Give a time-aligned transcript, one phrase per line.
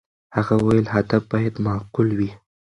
[0.35, 2.29] هغه وویل، هدف باید معقول وي.